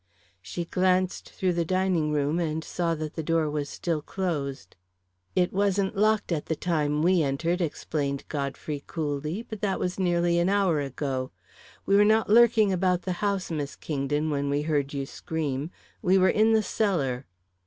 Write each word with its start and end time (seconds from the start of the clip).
She 0.41 0.65
glanced 0.65 1.29
through 1.29 1.53
the 1.53 1.63
dining 1.63 2.11
room 2.11 2.39
and 2.39 2.63
saw 2.63 2.95
that 2.95 3.13
the 3.13 3.21
door 3.21 3.47
was 3.51 3.69
still 3.69 4.01
closed. 4.01 4.75
"It 5.35 5.53
wasn't 5.53 5.95
locked 5.95 6.31
at 6.31 6.47
the 6.47 6.55
time 6.55 7.03
we 7.03 7.21
entered," 7.21 7.61
explained 7.61 8.25
Godfrey 8.27 8.83
coolly. 8.87 9.43
"But 9.43 9.61
that 9.61 9.79
was 9.79 9.99
nearly 9.99 10.39
an 10.39 10.49
hour 10.49 10.79
ago. 10.79 11.29
We 11.85 11.95
were 11.95 12.03
not 12.03 12.31
lurking 12.31 12.73
about 12.73 13.03
the 13.03 13.11
house, 13.21 13.51
Miss 13.51 13.75
Kingdon, 13.75 14.31
when 14.31 14.49
we 14.49 14.63
heard 14.63 14.91
you 14.91 15.05
scream. 15.05 15.69
We 16.01 16.17
were 16.17 16.29
in 16.29 16.53
the 16.53 16.63
cellar." 16.63 17.27